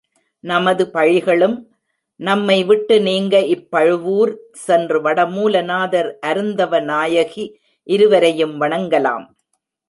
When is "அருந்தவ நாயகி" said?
6.25-7.45